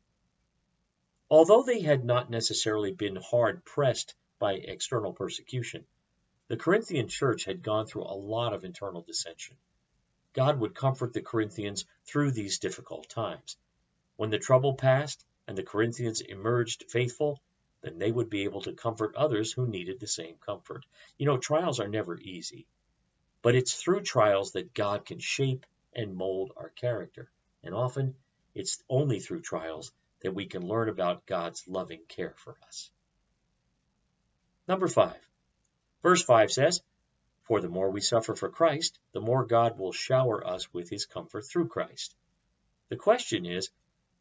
Although 1.32 1.64
they 1.64 1.80
had 1.80 2.04
not 2.04 2.30
necessarily 2.30 2.92
been 2.92 3.16
hard 3.16 3.64
pressed 3.64 4.16
by 4.38 4.56
external 4.56 5.14
persecution, 5.14 5.86
the 6.50 6.58
Corinthian 6.58 7.08
church 7.08 7.46
had 7.46 7.64
gone 7.64 7.88
through 7.88 8.04
a 8.04 8.14
lot 8.14 8.52
of 8.52 8.66
internal 8.66 9.02
dissension. 9.02 9.56
God 10.34 10.60
would 10.60 10.76
comfort 10.76 11.14
the 11.14 11.22
Corinthians 11.22 11.86
through 12.04 12.32
these 12.32 12.60
difficult 12.60 13.08
times. 13.08 13.56
When 14.18 14.30
the 14.30 14.40
trouble 14.40 14.74
passed 14.74 15.26
and 15.48 15.58
the 15.58 15.64
Corinthians 15.64 16.20
emerged 16.20 16.92
faithful, 16.92 17.40
then 17.80 17.98
they 17.98 18.12
would 18.12 18.30
be 18.30 18.44
able 18.44 18.64
to 18.64 18.74
comfort 18.74 19.16
others 19.16 19.54
who 19.54 19.66
needed 19.66 20.02
the 20.02 20.08
same 20.08 20.36
comfort. 20.36 20.86
You 21.18 21.28
know, 21.28 21.38
trials 21.38 21.80
are 21.80 21.88
never 21.88 22.20
easy, 22.20 22.68
but 23.42 23.56
it's 23.56 23.74
through 23.74 24.02
trials 24.02 24.52
that 24.52 24.74
God 24.74 25.06
can 25.06 25.20
shape 25.20 25.66
and 25.94 26.14
mold 26.14 26.52
our 26.58 26.72
character. 26.72 27.32
And 27.64 27.74
often 27.74 28.18
it's 28.54 28.84
only 28.90 29.22
through 29.22 29.44
trials 29.44 29.94
that 30.22 30.34
we 30.34 30.46
can 30.46 30.68
learn 30.68 30.90
about 30.90 31.26
God's 31.26 31.68
loving 31.68 32.02
care 32.08 32.34
for 32.38 32.56
us. 32.68 32.92
Number 34.68 34.88
five, 34.88 35.20
verse 36.04 36.24
5 36.24 36.52
says, 36.52 36.82
For 37.44 37.60
the 37.60 37.70
more 37.70 37.90
we 37.90 38.02
suffer 38.02 38.36
for 38.36 38.50
Christ, 38.50 39.00
the 39.14 39.22
more 39.22 39.46
God 39.46 39.78
will 39.78 39.92
shower 39.92 40.46
us 40.46 40.72
with 40.74 40.90
his 40.90 41.06
comfort 41.06 41.46
through 41.46 41.68
Christ. 41.68 42.16
The 42.90 42.98
question 42.98 43.46
is, 43.46 43.70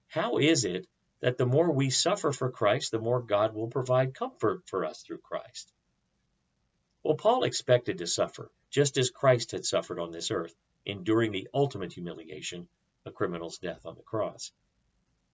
how 0.08 0.38
is 0.38 0.64
it 0.64 0.86
that 1.20 1.36
the 1.36 1.46
more 1.46 1.70
we 1.70 1.90
suffer 1.90 2.32
for 2.32 2.50
Christ, 2.50 2.90
the 2.90 2.98
more 2.98 3.20
God 3.20 3.54
will 3.54 3.68
provide 3.68 4.14
comfort 4.14 4.66
for 4.66 4.84
us 4.84 5.02
through 5.02 5.18
Christ? 5.18 5.72
Well, 7.02 7.16
Paul 7.16 7.44
expected 7.44 7.98
to 7.98 8.06
suffer, 8.06 8.50
just 8.70 8.98
as 8.98 9.10
Christ 9.10 9.52
had 9.52 9.64
suffered 9.64 9.98
on 9.98 10.10
this 10.10 10.30
earth, 10.30 10.54
enduring 10.84 11.32
the 11.32 11.48
ultimate 11.54 11.92
humiliation, 11.92 12.68
a 13.04 13.10
criminal's 13.10 13.58
death 13.58 13.86
on 13.86 13.94
the 13.94 14.02
cross. 14.02 14.52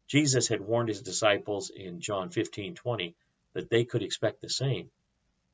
Jesus 0.06 0.46
had 0.48 0.60
warned 0.60 0.88
his 0.88 1.02
disciples 1.02 1.70
in 1.70 2.00
John 2.00 2.30
15:20 2.30 3.14
that 3.54 3.68
they 3.70 3.84
could 3.84 4.02
expect 4.02 4.40
the 4.40 4.48
same. 4.48 4.90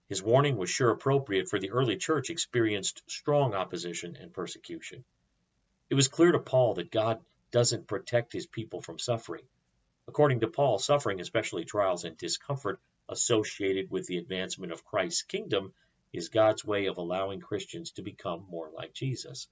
His 0.09 0.23
warning 0.23 0.57
was 0.57 0.69
sure 0.69 0.91
appropriate 0.91 1.49
for 1.49 1.59
the 1.59 1.71
early 1.71 1.97
church 1.97 2.29
experienced 2.29 3.03
strong 3.07 3.55
opposition 3.55 4.17
and 4.17 4.33
persecution. 4.33 5.05
It 5.89 5.95
was 5.95 6.09
clear 6.09 6.33
to 6.33 6.39
Paul 6.39 6.75
that 6.75 6.91
God 6.91 7.25
doesn't 7.51 7.87
protect 7.87 8.33
his 8.33 8.47
people 8.47 8.83
from 8.83 8.99
suffering. 8.99 9.47
According 10.07 10.41
to 10.41 10.49
Paul, 10.49 10.79
suffering, 10.79 11.21
especially 11.21 11.65
trials 11.65 12.05
and 12.05 12.17
discomfort 12.19 12.81
associated 13.09 13.91
with 13.91 14.07
the 14.07 14.19
advancement 14.19 14.73
of 14.73 14.85
Christ's 14.85 15.23
kingdom, 15.23 15.73
is 16.13 16.29
God's 16.29 16.65
way 16.65 16.87
of 16.87 16.99
allowing 16.99 17.41
Christians 17.41 17.93
to 17.93 18.03
become 18.03 18.47
more 18.51 18.71
like 18.71 18.93
Jesus. 18.93 19.49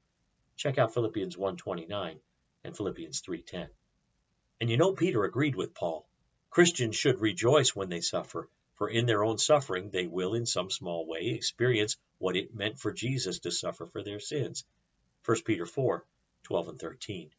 Check 0.56 0.76
out 0.76 0.92
Philippians 0.92 1.38
1:29 1.38 2.20
and 2.64 2.76
Philippians 2.76 3.22
3:10. 3.22 3.70
And 4.60 4.68
you 4.68 4.76
know 4.76 4.92
Peter 4.92 5.24
agreed 5.24 5.56
with 5.56 5.74
Paul. 5.74 6.06
Christians 6.50 6.94
should 6.94 7.20
rejoice 7.20 7.74
when 7.74 7.88
they 7.88 8.02
suffer, 8.02 8.50
for 8.74 8.90
in 8.90 9.06
their 9.06 9.24
own 9.24 9.38
suffering 9.38 9.88
they 9.88 10.06
will 10.06 10.34
in 10.34 10.44
some 10.44 10.70
small 10.70 11.06
way 11.06 11.28
experience 11.28 11.96
what 12.18 12.36
it 12.36 12.54
meant 12.54 12.78
for 12.78 12.92
Jesus 12.92 13.38
to 13.40 13.50
suffer 13.50 13.86
for 13.86 14.02
their 14.02 14.20
sins. 14.20 14.64
1 15.24 15.44
Peter 15.44 15.64
4:12 15.64 16.68
and 16.68 16.78
13. 16.78 17.30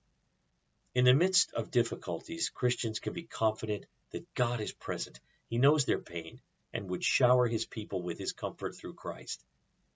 In 0.96 1.06
the 1.06 1.14
midst 1.14 1.54
of 1.54 1.72
difficulties, 1.72 2.50
Christians 2.50 3.00
can 3.00 3.14
be 3.14 3.24
confident 3.24 3.86
that 4.10 4.34
God 4.34 4.60
is 4.60 4.72
present. 4.72 5.20
He 5.48 5.58
knows 5.58 5.86
their 5.86 6.00
pain 6.00 6.42
and 6.74 6.90
would 6.90 7.04
shower 7.04 7.48
his 7.48 7.66
people 7.66 8.02
with 8.02 8.18
his 8.18 8.34
comfort 8.34 8.76
through 8.76 8.96
Christ. 8.96 9.44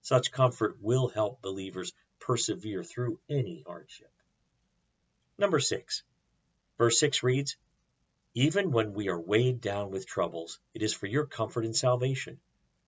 Such 0.02 0.32
comfort 0.32 0.78
will 0.82 1.08
help 1.08 1.42
believers 1.42 1.92
persevere 2.20 2.84
through 2.84 3.20
any 3.30 3.64
hardship. 3.66 4.12
Number 5.38 5.60
six. 5.60 6.04
Verse 6.78 7.00
6 7.00 7.24
reads, 7.24 7.56
Even 8.34 8.72
when 8.72 8.94
we 8.94 9.08
are 9.08 9.20
weighed 9.20 9.62
down 9.62 9.92
with 9.92 10.06
troubles, 10.06 10.60
it 10.74 10.82
is 10.82 10.94
for 10.94 11.08
your 11.08 11.26
comfort 11.26 11.64
and 11.64 11.76
salvation. 11.76 12.42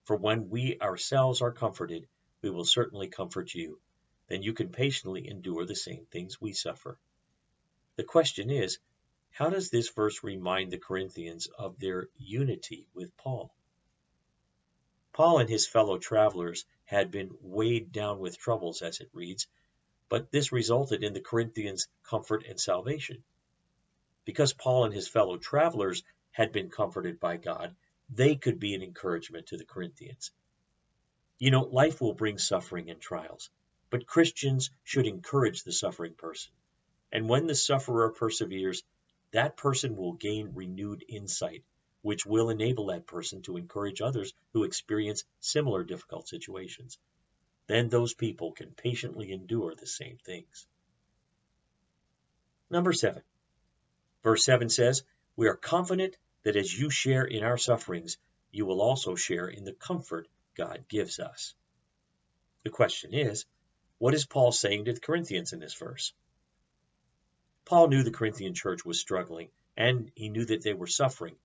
For 0.03 0.17
when 0.17 0.49
we 0.49 0.77
ourselves 0.79 1.41
are 1.41 1.53
comforted, 1.53 2.07
we 2.41 2.49
will 2.49 2.65
certainly 2.65 3.07
comfort 3.07 3.53
you. 3.53 3.79
Then 4.27 4.43
you 4.43 4.53
can 4.53 4.73
patiently 4.73 5.29
endure 5.29 5.65
the 5.65 5.75
same 5.75 6.05
things 6.05 6.41
we 6.41 6.51
suffer. 6.51 6.99
The 7.95 8.03
question 8.03 8.49
is, 8.49 8.77
how 9.29 9.49
does 9.49 9.69
this 9.69 9.89
verse 9.89 10.21
remind 10.21 10.71
the 10.71 10.77
Corinthians 10.77 11.47
of 11.47 11.79
their 11.79 12.09
unity 12.17 12.87
with 12.93 13.15
Paul? 13.15 13.55
Paul 15.13 15.39
and 15.39 15.49
his 15.49 15.65
fellow 15.65 15.97
travelers 15.97 16.65
had 16.83 17.09
been 17.09 17.37
weighed 17.39 17.93
down 17.93 18.19
with 18.19 18.37
troubles, 18.37 18.81
as 18.81 18.99
it 18.99 19.09
reads, 19.13 19.47
but 20.09 20.29
this 20.29 20.51
resulted 20.51 21.03
in 21.03 21.13
the 21.13 21.21
Corinthians' 21.21 21.87
comfort 22.03 22.45
and 22.45 22.59
salvation. 22.59 23.23
Because 24.27 24.51
Paul 24.51 24.83
and 24.83 24.93
his 24.93 25.07
fellow 25.07 25.37
travelers 25.37 26.03
had 26.31 26.51
been 26.51 26.69
comforted 26.69 27.17
by 27.17 27.37
God, 27.37 27.73
they 28.09 28.35
could 28.35 28.59
be 28.59 28.75
an 28.75 28.83
encouragement 28.83 29.47
to 29.47 29.57
the 29.57 29.63
Corinthians. 29.63 30.31
You 31.39 31.49
know, 31.49 31.61
life 31.61 32.01
will 32.01 32.13
bring 32.13 32.37
suffering 32.37 32.89
and 32.89 32.99
trials, 32.99 33.49
but 33.89 34.05
Christians 34.05 34.69
should 34.83 35.07
encourage 35.07 35.63
the 35.63 35.71
suffering 35.71 36.13
person. 36.13 36.51
And 37.09 37.29
when 37.29 37.47
the 37.47 37.55
sufferer 37.55 38.11
perseveres, 38.11 38.83
that 39.31 39.55
person 39.55 39.95
will 39.95 40.13
gain 40.13 40.51
renewed 40.53 41.05
insight, 41.07 41.63
which 42.01 42.25
will 42.25 42.49
enable 42.49 42.87
that 42.87 43.07
person 43.07 43.43
to 43.43 43.55
encourage 43.55 44.01
others 44.01 44.33
who 44.51 44.65
experience 44.65 45.23
similar 45.39 45.85
difficult 45.85 46.27
situations. 46.27 46.99
Then 47.67 47.87
those 47.87 48.13
people 48.13 48.51
can 48.51 48.71
patiently 48.71 49.31
endure 49.31 49.73
the 49.73 49.87
same 49.87 50.17
things. 50.17 50.67
Number 52.69 52.91
seven. 52.91 53.23
Verse 54.23 54.43
7 54.43 54.69
says, 54.69 55.03
We 55.35 55.47
are 55.47 55.55
confident 55.55 56.17
that 56.43 56.55
as 56.55 56.77
you 56.77 56.89
share 56.89 57.25
in 57.25 57.43
our 57.43 57.57
sufferings, 57.57 58.17
you 58.51 58.65
will 58.65 58.81
also 58.81 59.15
share 59.15 59.47
in 59.47 59.63
the 59.63 59.73
comfort 59.73 60.27
God 60.55 60.85
gives 60.87 61.19
us. 61.19 61.53
The 62.63 62.69
question 62.69 63.13
is, 63.13 63.45
what 63.99 64.13
is 64.13 64.25
Paul 64.25 64.51
saying 64.51 64.85
to 64.85 64.93
the 64.93 64.99
Corinthians 64.99 65.53
in 65.53 65.59
this 65.59 65.73
verse? 65.73 66.13
Paul 67.65 67.89
knew 67.89 68.03
the 68.03 68.11
Corinthian 68.11 68.53
church 68.53 68.85
was 68.85 68.99
struggling, 68.99 69.49
and 69.75 70.11
he 70.15 70.29
knew 70.29 70.45
that 70.45 70.63
they 70.63 70.73
were 70.73 70.87
suffering, 70.87 71.35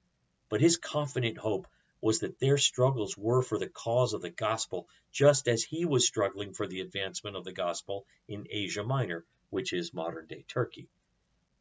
but 0.48 0.60
his 0.60 0.76
confident 0.76 1.38
hope 1.38 1.66
was 2.00 2.20
that 2.20 2.38
their 2.38 2.58
struggles 2.58 3.16
were 3.16 3.42
for 3.42 3.58
the 3.58 3.68
cause 3.68 4.12
of 4.12 4.22
the 4.22 4.30
gospel, 4.30 4.88
just 5.12 5.48
as 5.48 5.62
he 5.62 5.84
was 5.84 6.06
struggling 6.06 6.52
for 6.52 6.66
the 6.66 6.80
advancement 6.80 7.36
of 7.36 7.44
the 7.44 7.52
gospel 7.52 8.06
in 8.28 8.46
Asia 8.50 8.82
Minor, 8.82 9.24
which 9.50 9.72
is 9.72 9.94
modern 9.94 10.26
day 10.26 10.44
Turkey. 10.48 10.88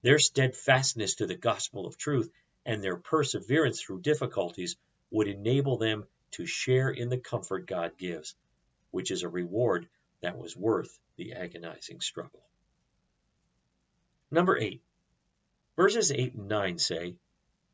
Their 0.03 0.17
steadfastness 0.17 1.15
to 1.15 1.27
the 1.27 1.35
gospel 1.35 1.85
of 1.85 1.97
truth 1.97 2.31
and 2.65 2.83
their 2.83 2.97
perseverance 2.97 3.81
through 3.81 4.01
difficulties 4.01 4.75
would 5.11 5.27
enable 5.27 5.77
them 5.77 6.07
to 6.31 6.45
share 6.45 6.89
in 6.89 7.09
the 7.09 7.19
comfort 7.19 7.67
God 7.67 7.97
gives, 7.97 8.35
which 8.89 9.11
is 9.11 9.21
a 9.21 9.29
reward 9.29 9.87
that 10.21 10.37
was 10.37 10.57
worth 10.57 10.99
the 11.17 11.33
agonizing 11.33 12.01
struggle. 12.01 12.43
Number 14.31 14.57
8. 14.57 14.81
Verses 15.75 16.11
8 16.11 16.33
and 16.33 16.47
9 16.47 16.77
say, 16.79 17.15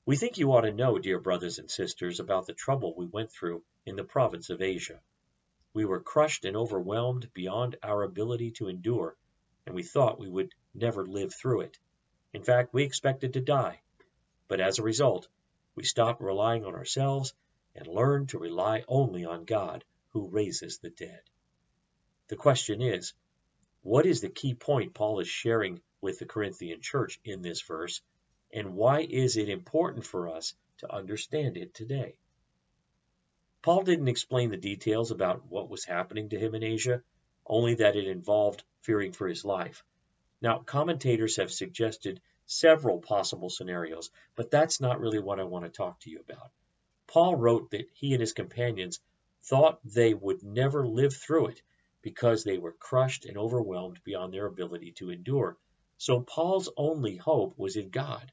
We 0.05 0.17
think 0.17 0.38
you 0.38 0.51
ought 0.51 0.62
to 0.62 0.74
know, 0.74 0.98
dear 0.98 1.19
brothers 1.19 1.60
and 1.60 1.69
sisters, 1.69 2.19
about 2.19 2.46
the 2.46 2.53
trouble 2.53 2.93
we 2.96 3.05
went 3.05 3.31
through 3.31 3.63
in 3.86 3.96
the 3.96 4.03
province 4.03 4.50
of 4.50 4.62
Asia. 4.62 5.00
We 5.74 5.86
were 5.86 6.01
crushed 6.01 6.46
and 6.46 6.57
overwhelmed 6.57 7.31
beyond 7.34 7.77
our 7.84 8.03
ability 8.03 8.51
to 8.51 8.67
endure, 8.67 9.15
and 9.65 9.75
we 9.75 9.84
thought 9.84 10.19
we 10.19 10.29
would 10.29 10.53
never 10.74 11.05
live 11.05 11.34
through 11.34 11.62
it. 11.62 11.77
In 12.38 12.44
fact, 12.44 12.72
we 12.72 12.84
expected 12.84 13.34
to 13.34 13.41
die. 13.41 13.82
But 14.48 14.62
as 14.62 14.77
a 14.77 14.84
result, 14.84 15.27
we 15.74 15.84
stopped 15.84 16.22
relying 16.22 16.65
on 16.65 16.75
ourselves 16.75 17.34
and 17.74 17.88
learned 17.88 18.29
to 18.29 18.38
rely 18.38 18.84
only 18.88 19.25
on 19.25 19.44
God, 19.44 19.84
who 20.12 20.29
raises 20.29 20.77
the 20.77 20.91
dead. 20.91 21.22
The 22.27 22.36
question 22.36 22.79
is, 22.79 23.15
what 23.82 24.06
is 24.06 24.22
the 24.22 24.29
key 24.29 24.53
point 24.53 24.94
Paul 24.94 25.20
is 25.20 25.27
sharing 25.27 25.82
with 26.00 26.20
the 26.20 26.27
Corinthian 26.27 26.79
church 26.79 27.20
in 27.24 27.41
this 27.41 27.63
verse, 27.63 28.01
and 28.53 28.75
why 28.75 29.00
is 29.00 29.36
it 29.36 29.50
important 29.50 30.06
for 30.06 30.29
us 30.29 30.53
to 30.77 30.94
understand 30.94 31.58
it 31.58 31.74
today? 31.74 32.20
Paul 33.63 33.82
didn't 33.82 34.10
explain 34.10 34.51
the 34.51 34.58
details 34.58 35.10
about 35.10 35.48
what 35.48 35.72
was 35.72 35.86
happening 35.86 36.29
to 36.29 36.38
him 36.38 36.53
in 36.53 36.62
Asia, 36.62 37.01
only 37.48 37.74
that 37.74 37.96
it 37.96 38.06
involved 38.06 38.63
fearing 38.82 39.12
for 39.12 39.27
his 39.27 39.44
life. 39.44 39.84
Now, 40.41 40.60
commentators 40.60 41.38
have 41.38 41.51
suggested 41.51 42.22
several 42.46 43.00
possible 43.00 43.50
scenarios, 43.50 44.12
but 44.36 44.51
that's 44.51 44.79
not 44.79 45.00
really 45.00 45.20
what 45.20 45.39
I 45.39 45.44
want 45.44 45.65
to 45.65 45.70
talk 45.70 46.00
to 46.01 46.10
you 46.10 46.20
about. 46.20 46.51
Paul 47.08 47.36
wrote 47.36 47.72
that 47.72 47.89
he 47.94 48.13
and 48.13 48.22
his 48.22 48.34
companions 48.34 49.00
thought 49.44 49.79
they 49.84 50.13
would 50.13 50.44
never 50.44 50.86
live 50.88 51.15
through 51.15 51.48
it 51.48 51.62
because 52.01 52.44
they 52.44 52.58
were 52.58 52.74
crushed 52.74 53.25
and 53.25 53.38
overwhelmed 53.38 54.00
beyond 54.03 54.34
their 54.34 54.46
ability 54.46 54.91
to 54.94 55.10
endure. 55.10 55.58
So 55.98 56.22
Paul's 56.22 56.70
only 56.77 57.15
hope 57.15 57.58
was 57.58 57.75
in 57.75 57.89
God. 57.89 58.32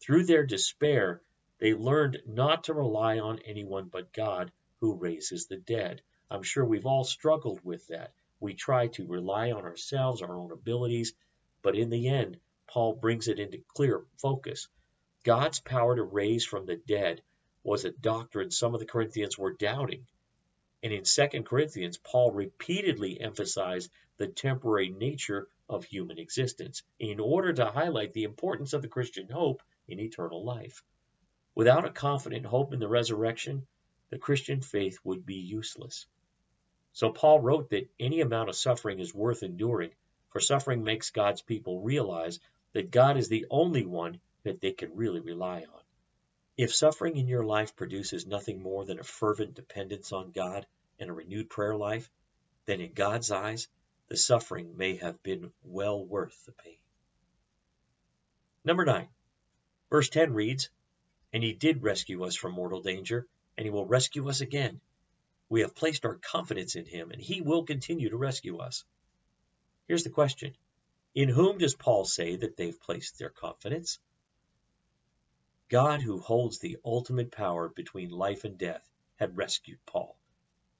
Through 0.00 0.24
their 0.24 0.46
despair, 0.46 1.20
they 1.58 1.74
learned 1.74 2.22
not 2.26 2.64
to 2.64 2.74
rely 2.74 3.18
on 3.18 3.40
anyone 3.40 3.88
but 3.88 4.12
God 4.12 4.50
who 4.80 4.94
raises 4.94 5.46
the 5.46 5.58
dead. 5.58 6.02
I'm 6.30 6.42
sure 6.42 6.64
we've 6.64 6.86
all 6.86 7.04
struggled 7.04 7.62
with 7.64 7.86
that. 7.88 8.12
We 8.40 8.54
try 8.54 8.88
to 8.88 9.06
rely 9.06 9.52
on 9.52 9.64
ourselves, 9.64 10.22
our 10.22 10.36
own 10.36 10.52
abilities, 10.52 11.14
but 11.62 11.76
in 11.76 11.90
the 11.90 12.08
end, 12.08 12.38
Paul 12.68 12.94
brings 12.94 13.28
it 13.28 13.40
into 13.40 13.64
clear 13.74 14.04
focus. 14.18 14.68
God's 15.24 15.60
power 15.60 15.96
to 15.96 16.02
raise 16.02 16.44
from 16.44 16.66
the 16.66 16.76
dead 16.76 17.22
was 17.62 17.84
a 17.84 17.90
doctrine 17.90 18.50
some 18.50 18.74
of 18.74 18.80
the 18.80 18.86
Corinthians 18.86 19.36
were 19.36 19.52
doubting. 19.52 20.06
And 20.82 20.92
in 20.92 21.04
2 21.04 21.42
Corinthians, 21.42 21.98
Paul 21.98 22.30
repeatedly 22.30 23.20
emphasized 23.20 23.90
the 24.16 24.28
temporary 24.28 24.90
nature 24.90 25.48
of 25.68 25.84
human 25.84 26.18
existence 26.18 26.82
in 26.98 27.20
order 27.20 27.52
to 27.52 27.70
highlight 27.70 28.12
the 28.12 28.24
importance 28.24 28.72
of 28.72 28.82
the 28.82 28.88
Christian 28.88 29.28
hope 29.28 29.62
in 29.88 29.98
eternal 29.98 30.44
life. 30.44 30.82
Without 31.54 31.84
a 31.84 31.90
confident 31.90 32.46
hope 32.46 32.72
in 32.72 32.78
the 32.78 32.88
resurrection, 32.88 33.66
the 34.10 34.18
Christian 34.18 34.60
faith 34.60 34.98
would 35.02 35.26
be 35.26 35.34
useless. 35.34 36.06
So 36.98 37.12
Paul 37.12 37.38
wrote 37.38 37.70
that 37.70 37.88
any 38.00 38.22
amount 38.22 38.48
of 38.48 38.56
suffering 38.56 38.98
is 38.98 39.14
worth 39.14 39.44
enduring, 39.44 39.92
for 40.30 40.40
suffering 40.40 40.82
makes 40.82 41.10
God's 41.12 41.40
people 41.40 41.80
realize 41.80 42.40
that 42.72 42.90
God 42.90 43.16
is 43.16 43.28
the 43.28 43.46
only 43.50 43.84
one 43.84 44.20
that 44.42 44.60
they 44.60 44.72
can 44.72 44.96
really 44.96 45.20
rely 45.20 45.60
on. 45.60 45.80
If 46.56 46.74
suffering 46.74 47.16
in 47.16 47.28
your 47.28 47.44
life 47.44 47.76
produces 47.76 48.26
nothing 48.26 48.60
more 48.60 48.84
than 48.84 48.98
a 48.98 49.04
fervent 49.04 49.54
dependence 49.54 50.10
on 50.10 50.32
God 50.32 50.66
and 50.98 51.08
a 51.08 51.12
renewed 51.12 51.48
prayer 51.48 51.76
life, 51.76 52.10
then 52.66 52.80
in 52.80 52.94
God's 52.94 53.30
eyes, 53.30 53.68
the 54.08 54.16
suffering 54.16 54.76
may 54.76 54.96
have 54.96 55.22
been 55.22 55.52
well 55.62 56.04
worth 56.04 56.46
the 56.46 56.52
pain. 56.52 56.78
Number 58.64 58.84
9. 58.84 59.08
Verse 59.88 60.08
10 60.08 60.34
reads, 60.34 60.68
And 61.32 61.44
he 61.44 61.52
did 61.52 61.84
rescue 61.84 62.24
us 62.24 62.34
from 62.34 62.54
mortal 62.54 62.82
danger, 62.82 63.28
and 63.56 63.64
he 63.64 63.70
will 63.70 63.86
rescue 63.86 64.28
us 64.28 64.40
again. 64.40 64.80
We 65.48 65.62
have 65.62 65.74
placed 65.74 66.04
our 66.04 66.16
confidence 66.16 66.76
in 66.76 66.84
him, 66.84 67.10
and 67.10 67.20
he 67.20 67.40
will 67.40 67.64
continue 67.64 68.10
to 68.10 68.16
rescue 68.16 68.58
us. 68.58 68.84
Here's 69.86 70.04
the 70.04 70.10
question 70.10 70.54
In 71.14 71.28
whom 71.28 71.58
does 71.58 71.74
Paul 71.74 72.04
say 72.04 72.36
that 72.36 72.56
they've 72.56 72.80
placed 72.80 73.18
their 73.18 73.30
confidence? 73.30 73.98
God, 75.68 76.02
who 76.02 76.18
holds 76.18 76.58
the 76.58 76.78
ultimate 76.84 77.30
power 77.30 77.68
between 77.68 78.10
life 78.10 78.44
and 78.44 78.56
death, 78.56 78.88
had 79.16 79.36
rescued 79.36 79.78
Paul. 79.86 80.16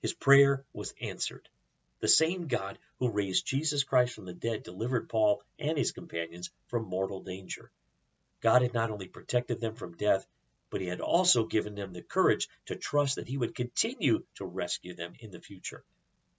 His 0.01 0.15
prayer 0.15 0.65
was 0.73 0.95
answered. 1.01 1.49
The 2.01 2.09
same 2.09 2.47
God 2.47 2.79
who 2.99 3.11
raised 3.11 3.47
Jesus 3.47 3.85
Christ 3.85 4.15
from 4.15 4.25
the 4.25 4.33
dead 4.33 4.63
delivered 4.63 5.09
Paul 5.09 5.43
and 5.59 5.77
his 5.77 5.93
companions 5.93 6.51
from 6.69 6.85
mortal 6.85 7.23
danger. 7.23 7.71
God 8.41 8.63
had 8.63 8.73
not 8.73 8.91
only 8.91 9.09
protected 9.09 9.61
them 9.61 9.75
from 9.75 9.97
death, 9.97 10.27
but 10.71 10.81
he 10.81 10.87
had 10.87 11.01
also 11.01 11.47
given 11.47 11.75
them 11.75 11.93
the 11.93 12.03
courage 12.03 12.49
to 12.67 12.77
trust 12.77 13.17
that 13.17 13.29
he 13.29 13.39
would 13.39 13.55
continue 13.55 14.25
to 14.35 14.45
rescue 14.45 14.95
them 14.95 15.15
in 15.21 15.31
the 15.31 15.41
future. 15.41 15.85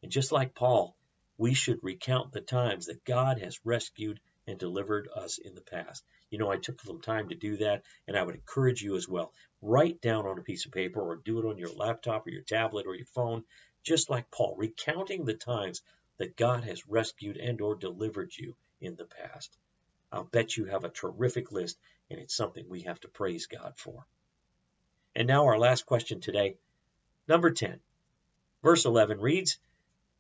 And 0.02 0.12
just 0.12 0.32
like 0.32 0.56
Paul, 0.56 0.96
we 1.38 1.54
should 1.54 1.84
recount 1.84 2.32
the 2.32 2.42
times 2.42 2.88
that 2.88 3.06
God 3.06 3.40
has 3.40 3.60
rescued 3.64 4.20
and 4.46 4.58
delivered 4.58 5.08
us 5.16 5.38
in 5.38 5.56
the 5.56 5.62
past. 5.62 6.04
You 6.30 6.38
know, 6.38 6.52
I 6.52 6.58
took 6.58 6.82
some 6.82 7.02
time 7.02 7.30
to 7.30 7.36
do 7.36 7.58
that, 7.58 7.84
and 8.08 8.18
I 8.18 8.24
would 8.24 8.36
encourage 8.36 8.82
you 8.82 8.96
as 8.96 9.08
well. 9.08 9.34
Write 9.62 10.02
down 10.02 10.26
on 10.26 10.38
a 10.38 10.44
piece 10.44 10.66
of 10.66 10.72
paper 10.72 11.02
or 11.02 11.16
do 11.18 11.40
it 11.40 11.46
on 11.46 11.58
your 11.58 11.74
laptop 11.74 12.26
or 12.26 12.32
your 12.32 12.44
tablet 12.44 12.88
or 12.88 12.96
your 12.96 13.06
phone, 13.08 13.44
just 13.84 14.10
like 14.10 14.32
Paul, 14.32 14.56
recounting 14.58 15.26
the 15.26 15.34
times 15.34 15.82
that 16.18 16.36
God 16.36 16.64
has 16.66 16.88
rescued 16.88 17.38
and 17.38 17.62
or 17.62 17.76
delivered 17.76 18.32
you 18.38 18.56
in 18.82 18.96
the 18.96 19.06
past. 19.06 19.58
I'll 20.12 20.24
bet 20.24 20.58
you 20.58 20.66
have 20.66 20.84
a 20.84 20.90
terrific 20.90 21.52
list, 21.52 21.78
and 22.10 22.20
it's 22.20 22.36
something 22.36 22.68
we 22.68 22.82
have 22.82 23.00
to 23.02 23.08
praise 23.08 23.46
God 23.46 23.74
for. 23.78 24.06
And 25.16 25.28
now 25.28 25.46
our 25.46 25.58
last 25.58 25.86
question 25.86 26.22
today, 26.22 26.58
number 27.28 27.52
10. 27.52 27.80
Verse 28.62 28.86
11 28.86 29.20
reads, 29.20 29.58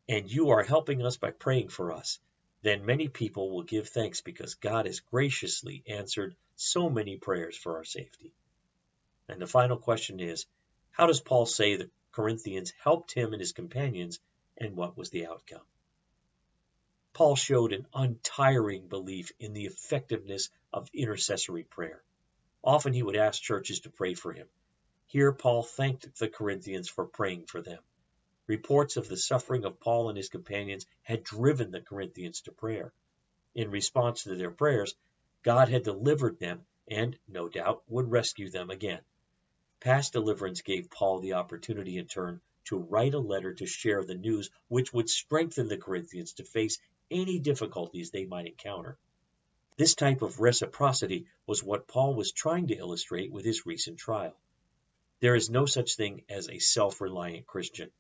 And 0.07 0.31
you 0.31 0.49
are 0.49 0.63
helping 0.63 1.05
us 1.05 1.17
by 1.17 1.31
praying 1.31 1.69
for 1.69 1.93
us. 1.93 2.19
Then 2.61 2.85
many 2.85 3.07
people 3.07 3.51
will 3.51 3.63
give 3.63 3.87
thanks 3.87 4.21
because 4.21 4.55
God 4.55 4.85
has 4.85 4.99
graciously 4.99 5.83
answered 5.87 6.35
so 6.55 6.89
many 6.89 7.17
prayers 7.17 7.55
for 7.55 7.77
our 7.77 7.83
safety. 7.83 8.33
And 9.27 9.41
the 9.41 9.47
final 9.47 9.77
question 9.77 10.19
is, 10.19 10.45
how 10.91 11.05
does 11.05 11.21
Paul 11.21 11.45
say 11.45 11.75
the 11.75 11.89
Corinthians 12.11 12.73
helped 12.83 13.13
him 13.13 13.31
and 13.31 13.39
his 13.39 13.53
companions, 13.53 14.19
and 14.57 14.75
what 14.75 14.97
was 14.97 15.09
the 15.09 15.27
outcome? 15.27 15.65
Paul 17.13 17.35
showed 17.35 17.73
an 17.73 17.85
untiring 17.93 18.87
belief 18.87 19.31
in 19.39 19.53
the 19.53 19.65
effectiveness 19.65 20.49
of 20.73 20.89
intercessory 20.93 21.63
prayer. 21.63 22.03
Often 22.63 22.93
he 22.93 23.03
would 23.03 23.15
ask 23.15 23.41
churches 23.41 23.81
to 23.81 23.89
pray 23.89 24.13
for 24.13 24.33
him. 24.33 24.47
Here, 25.11 25.31
Paul 25.31 25.63
thanked 25.63 26.19
the 26.19 26.29
Corinthians 26.29 26.87
for 26.87 27.03
praying 27.03 27.47
for 27.47 27.63
them. 27.63 27.81
Reports 28.45 28.95
of 28.95 29.07
the 29.07 29.17
suffering 29.17 29.65
of 29.65 29.79
Paul 29.79 30.09
and 30.09 30.15
his 30.15 30.29
companions 30.29 30.85
had 31.01 31.23
driven 31.23 31.71
the 31.71 31.81
Corinthians 31.81 32.41
to 32.41 32.51
prayer. 32.51 32.93
In 33.55 33.71
response 33.71 34.21
to 34.23 34.35
their 34.35 34.51
prayers, 34.51 34.93
God 35.41 35.67
had 35.67 35.81
delivered 35.81 36.37
them 36.37 36.67
and, 36.87 37.17
no 37.27 37.49
doubt, 37.49 37.81
would 37.87 38.11
rescue 38.11 38.51
them 38.51 38.69
again. 38.69 39.01
Past 39.79 40.13
deliverance 40.13 40.61
gave 40.61 40.91
Paul 40.91 41.21
the 41.21 41.33
opportunity 41.33 41.97
in 41.97 42.05
turn 42.05 42.39
to 42.65 42.77
write 42.77 43.15
a 43.15 43.19
letter 43.19 43.55
to 43.55 43.65
share 43.65 44.03
the 44.03 44.13
news 44.13 44.51
which 44.67 44.93
would 44.93 45.09
strengthen 45.09 45.67
the 45.67 45.77
Corinthians 45.79 46.33
to 46.33 46.43
face 46.43 46.77
any 47.09 47.39
difficulties 47.39 48.11
they 48.11 48.25
might 48.25 48.45
encounter. 48.45 48.95
This 49.75 49.95
type 49.95 50.21
of 50.21 50.39
reciprocity 50.39 51.25
was 51.47 51.63
what 51.63 51.87
Paul 51.87 52.13
was 52.13 52.31
trying 52.31 52.67
to 52.67 52.77
illustrate 52.77 53.31
with 53.31 53.43
his 53.43 53.65
recent 53.65 53.97
trial. 53.97 54.35
There 55.21 55.35
is 55.35 55.49
no 55.49 55.65
such 55.65 55.95
thing 55.95 56.23
as 56.29 56.49
a 56.49 56.59
self 56.59 57.01
reliant 57.01 57.45
Christian. 57.45 57.91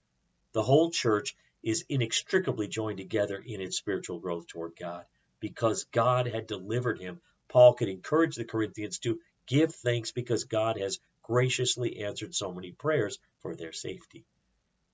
The 0.53 0.63
whole 0.63 0.91
church 0.91 1.35
is 1.61 1.85
inextricably 1.89 2.67
joined 2.67 2.97
together 2.97 3.37
in 3.37 3.61
its 3.61 3.77
spiritual 3.77 4.19
growth 4.19 4.47
toward 4.47 4.75
God. 4.75 5.05
Because 5.39 5.85
God 5.85 6.27
had 6.27 6.47
delivered 6.47 6.99
him, 6.99 7.21
Paul 7.49 7.73
could 7.73 7.89
encourage 7.89 8.35
the 8.35 8.45
Corinthians 8.45 8.99
to 8.99 9.19
give 9.45 9.73
thanks 9.75 10.11
because 10.11 10.45
God 10.45 10.77
has 10.79 10.99
graciously 11.23 12.03
answered 12.03 12.33
so 12.33 12.53
many 12.53 12.71
prayers 12.71 13.19
for 13.39 13.55
their 13.55 13.71
safety. 13.71 14.25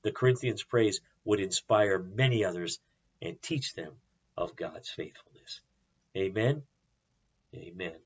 The 0.01 0.11
Corinthians' 0.11 0.63
praise 0.63 1.01
would 1.23 1.39
inspire 1.39 1.99
many 1.99 2.43
others 2.43 2.79
and 3.21 3.41
teach 3.41 3.73
them 3.73 3.93
of 4.37 4.55
God's 4.55 4.89
faithfulness. 4.89 5.61
Amen. 6.15 6.63
Amen. 7.55 8.04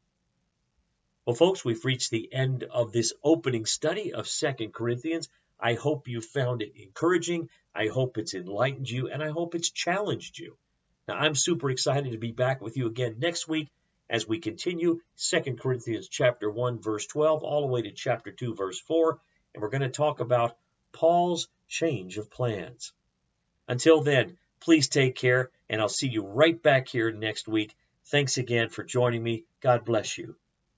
Well, 1.30 1.36
folks, 1.36 1.64
we've 1.64 1.86
reached 1.86 2.10
the 2.10 2.28
end 2.34 2.64
of 2.64 2.92
this 2.92 3.14
opening 3.24 3.68
study 3.68 4.14
of 4.14 4.28
Second 4.28 4.74
Corinthians. 4.74 5.30
I 5.60 5.76
hope 5.76 6.08
you 6.08 6.22
found 6.22 6.64
it 6.64 6.74
encouraging. 6.76 7.50
I 7.76 7.86
hope 7.86 8.18
it's 8.18 8.34
enlightened 8.34 8.90
you, 8.90 9.10
and 9.10 9.22
I 9.22 9.30
hope 9.30 9.54
it's 9.54 9.70
challenged 9.70 10.40
you. 10.40 10.58
Now, 11.08 11.18
I'm 11.18 11.36
super 11.36 11.70
excited 11.70 12.14
to 12.14 12.18
be 12.18 12.32
back 12.32 12.62
with 12.62 12.78
you 12.78 12.88
again 12.88 13.18
next 13.20 13.48
week 13.48 13.70
as 14.10 14.28
we 14.28 14.40
continue 14.40 15.02
Second 15.18 15.60
Corinthians 15.60 16.10
chapter 16.10 16.50
1 16.50 16.82
verse 16.82 17.06
12 17.06 17.44
all 17.44 17.62
the 17.62 17.68
way 17.68 17.84
to 17.84 17.92
chapter 17.92 18.32
2 18.32 18.56
verse 18.56 18.80
4 18.80 19.20
and 19.54 19.62
we're 19.62 19.70
going 19.70 19.82
to 19.82 19.90
talk 19.90 20.22
about 20.22 20.58
Paul's 20.94 21.48
change 21.68 22.18
of 22.18 22.32
plans. 22.32 22.92
Until 23.68 24.02
then, 24.02 24.40
please 24.62 24.88
take 24.88 25.14
care 25.14 25.52
and 25.70 25.80
I'll 25.80 25.90
see 25.90 26.10
you 26.10 26.26
right 26.26 26.60
back 26.60 26.88
here 26.88 27.12
next 27.12 27.48
week. 27.48 27.76
Thanks 28.06 28.40
again 28.40 28.70
for 28.70 28.84
joining 28.84 29.22
me. 29.22 29.46
God 29.62 29.86
bless 29.86 30.18
you. 30.18 30.36